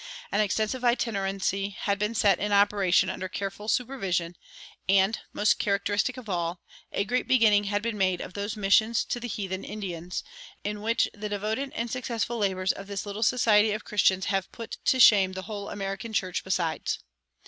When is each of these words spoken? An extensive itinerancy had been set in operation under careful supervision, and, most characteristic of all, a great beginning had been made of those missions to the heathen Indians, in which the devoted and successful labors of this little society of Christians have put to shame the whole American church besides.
An 0.31 0.41
extensive 0.41 0.81
itinerancy 0.83 1.75
had 1.79 1.99
been 1.99 2.15
set 2.15 2.39
in 2.39 2.51
operation 2.51 3.07
under 3.07 3.29
careful 3.29 3.67
supervision, 3.67 4.35
and, 4.89 5.19
most 5.31 5.59
characteristic 5.59 6.17
of 6.17 6.27
all, 6.27 6.59
a 6.91 7.03
great 7.03 7.27
beginning 7.27 7.65
had 7.65 7.83
been 7.83 7.99
made 7.99 8.19
of 8.19 8.33
those 8.33 8.57
missions 8.57 9.03
to 9.05 9.19
the 9.19 9.27
heathen 9.27 9.63
Indians, 9.63 10.23
in 10.63 10.81
which 10.81 11.07
the 11.13 11.29
devoted 11.29 11.71
and 11.75 11.91
successful 11.91 12.39
labors 12.39 12.71
of 12.71 12.87
this 12.87 13.05
little 13.05 13.21
society 13.21 13.73
of 13.73 13.85
Christians 13.85 14.25
have 14.25 14.51
put 14.51 14.77
to 14.85 14.99
shame 14.99 15.33
the 15.33 15.43
whole 15.43 15.69
American 15.69 16.13
church 16.13 16.43
besides. 16.43 16.97